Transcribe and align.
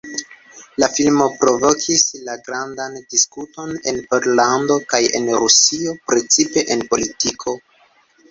La 0.83 0.87
filmo 0.93 1.25
provokis 1.41 2.05
la 2.29 2.37
grandan 2.47 2.95
diskuton 3.11 3.77
en 3.91 4.01
Pollando 4.13 4.77
kaj 4.95 5.01
en 5.19 5.29
Rusio 5.43 5.93
precipe 6.13 6.67
en 6.77 6.81
politiko. 6.95 7.55